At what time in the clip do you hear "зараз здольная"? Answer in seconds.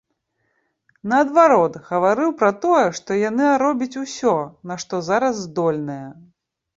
5.09-5.99